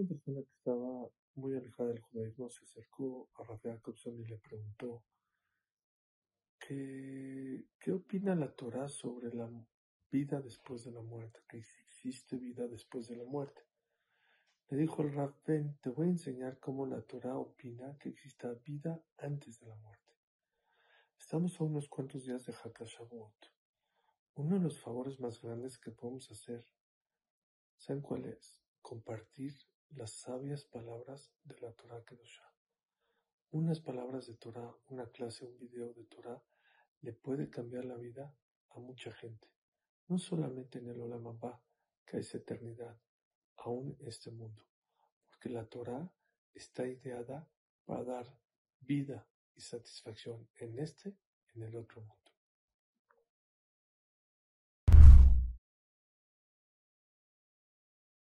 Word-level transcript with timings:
persona 0.00 0.40
que 0.42 0.52
estaba 0.52 1.08
muy 1.34 1.54
alejada 1.54 1.90
del 1.90 2.00
judaísmo 2.00 2.48
se 2.48 2.64
acercó 2.64 3.28
a 3.34 3.44
Rafael 3.44 3.76
Jacobson 3.76 4.18
y 4.18 4.24
le 4.24 4.38
preguntó 4.38 5.04
¿qué, 6.58 7.66
¿qué 7.78 7.92
opina 7.92 8.34
la 8.34 8.52
Torah 8.54 8.88
sobre 8.88 9.34
la 9.34 9.50
vida 10.10 10.40
después 10.40 10.84
de 10.84 10.92
la 10.92 11.02
muerte? 11.02 11.40
Que 11.48 11.58
existe 11.58 12.36
vida 12.36 12.66
después 12.68 13.08
de 13.08 13.16
la 13.16 13.24
muerte. 13.24 13.62
Le 14.68 14.78
dijo 14.78 15.02
el 15.02 15.12
Rafael, 15.12 15.76
te 15.82 15.90
voy 15.90 16.06
a 16.06 16.10
enseñar 16.10 16.58
cómo 16.58 16.86
la 16.86 17.02
Torah 17.02 17.36
opina 17.36 17.96
que 17.98 18.08
exista 18.08 18.52
vida 18.64 19.02
antes 19.18 19.60
de 19.60 19.66
la 19.66 19.76
muerte. 19.76 20.14
Estamos 21.18 21.60
a 21.60 21.64
unos 21.64 21.88
cuantos 21.88 22.24
días 22.24 22.46
de 22.46 22.54
Hakashavuot. 22.54 23.52
Uno 24.34 24.54
de 24.56 24.62
los 24.62 24.80
favores 24.80 25.20
más 25.20 25.42
grandes 25.42 25.78
que 25.78 25.90
podemos 25.90 26.30
hacer, 26.30 26.66
¿saben 27.76 28.00
cuál 28.02 28.24
es? 28.24 28.62
Compartir 28.80 29.52
las 29.94 30.12
sabias 30.12 30.64
palabras 30.64 31.32
de 31.44 31.58
la 31.60 31.72
Torah 31.72 32.04
Kedoshá. 32.04 32.50
Unas 33.50 33.80
palabras 33.80 34.26
de 34.26 34.34
Torah, 34.34 34.74
una 34.88 35.06
clase, 35.10 35.44
un 35.44 35.58
video 35.58 35.92
de 35.92 36.04
Torah, 36.04 36.42
le 37.02 37.12
puede 37.12 37.50
cambiar 37.50 37.84
la 37.84 37.96
vida 37.96 38.34
a 38.70 38.78
mucha 38.78 39.12
gente. 39.12 39.48
No 40.08 40.18
solamente 40.18 40.78
en 40.78 40.88
el 40.88 41.00
Olam 41.00 41.26
Abba, 41.26 41.62
que 42.06 42.18
es 42.18 42.34
eternidad, 42.34 42.98
aún 43.56 43.96
en 44.00 44.08
este 44.08 44.30
mundo. 44.30 44.64
Porque 45.28 45.50
la 45.50 45.66
Torah 45.66 46.10
está 46.54 46.86
ideada 46.86 47.48
para 47.84 48.04
dar 48.04 48.38
vida 48.80 49.28
y 49.54 49.60
satisfacción 49.60 50.48
en 50.56 50.78
este, 50.78 51.16
en 51.54 51.62
el 51.62 51.76
otro 51.76 52.00
mundo. 52.00 52.31